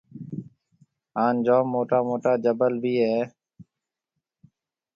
[1.17, 3.17] هانَ جوم موٽا موٽا جبل ڀِي هيَ۔